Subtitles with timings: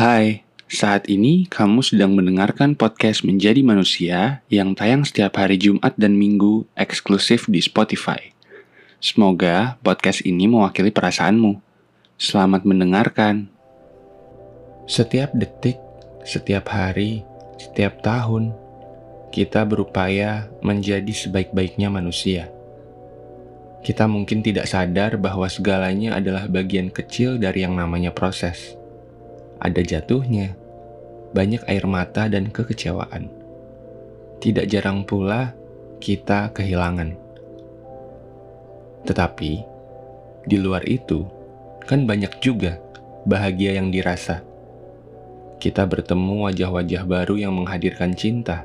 [0.00, 6.16] Hai, saat ini kamu sedang mendengarkan podcast Menjadi Manusia yang tayang setiap hari Jumat dan
[6.16, 8.32] Minggu eksklusif di Spotify.
[8.96, 11.60] Semoga podcast ini mewakili perasaanmu.
[12.16, 13.52] Selamat mendengarkan.
[14.88, 15.76] Setiap detik,
[16.24, 17.20] setiap hari,
[17.60, 18.56] setiap tahun,
[19.36, 22.48] kita berupaya menjadi sebaik-baiknya manusia.
[23.84, 28.79] Kita mungkin tidak sadar bahwa segalanya adalah bagian kecil dari yang namanya proses
[29.60, 30.56] ada jatuhnya,
[31.36, 33.28] banyak air mata dan kekecewaan.
[34.40, 35.52] Tidak jarang pula
[36.00, 37.12] kita kehilangan.
[39.04, 39.52] Tetapi,
[40.48, 41.28] di luar itu,
[41.84, 42.80] kan banyak juga
[43.28, 44.40] bahagia yang dirasa.
[45.60, 48.64] Kita bertemu wajah-wajah baru yang menghadirkan cinta.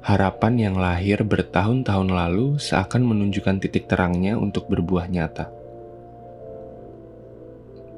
[0.00, 5.52] Harapan yang lahir bertahun-tahun lalu seakan menunjukkan titik terangnya untuk berbuah nyata.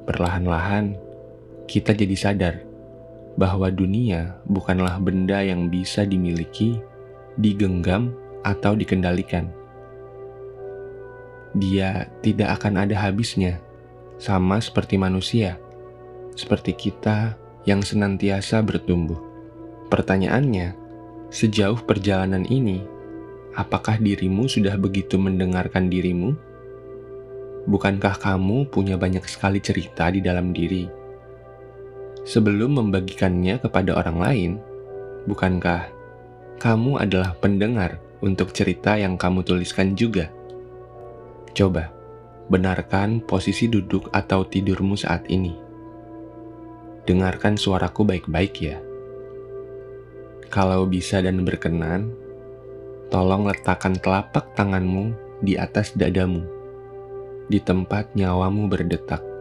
[0.05, 0.99] Perlahan-lahan,
[1.65, 2.55] kita jadi sadar
[3.35, 6.79] bahwa dunia bukanlah benda yang bisa dimiliki,
[7.41, 9.49] digenggam, atau dikendalikan.
[11.57, 13.59] Dia tidak akan ada habisnya,
[14.21, 15.57] sama seperti manusia,
[16.37, 17.35] seperti kita
[17.65, 19.19] yang senantiasa bertumbuh.
[19.89, 20.77] Pertanyaannya,
[21.33, 22.85] sejauh perjalanan ini,
[23.57, 26.37] apakah dirimu sudah begitu mendengarkan dirimu?
[27.65, 31.04] Bukankah kamu punya banyak sekali cerita di dalam diri?
[32.25, 34.53] Sebelum membagikannya kepada orang lain,
[35.29, 35.93] bukankah
[36.57, 40.33] kamu adalah pendengar untuk cerita yang kamu tuliskan juga?
[41.53, 41.93] Coba,
[42.49, 45.53] benarkan posisi duduk atau tidurmu saat ini.
[47.05, 48.81] Dengarkan suaraku baik-baik ya.
[50.49, 52.09] Kalau bisa dan berkenan,
[53.13, 55.13] tolong letakkan telapak tanganmu
[55.45, 56.41] di atas dadamu,
[57.53, 59.34] di tempat nyawamu berdetak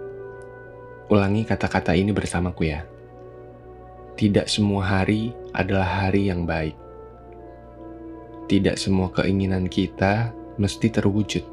[1.11, 2.87] Ulangi kata-kata ini bersamaku ya.
[4.15, 6.79] Tidak semua hari adalah hari yang baik.
[8.47, 11.43] Tidak semua keinginan kita mesti terwujud.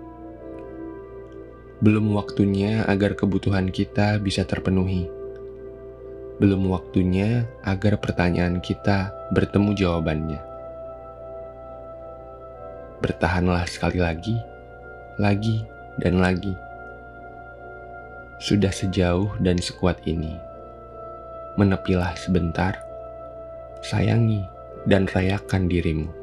[1.83, 5.11] Belum waktunya agar kebutuhan kita bisa terpenuhi.
[6.38, 10.41] Belum waktunya agar pertanyaan kita bertemu jawabannya.
[13.03, 14.37] Bertahanlah sekali lagi,
[15.19, 15.67] lagi,
[15.99, 16.69] dan lagi
[18.41, 20.33] sudah sejauh dan sekuat ini.
[21.61, 22.73] Menepilah sebentar,
[23.84, 24.41] sayangi
[24.89, 26.19] dan rayakan dirimu.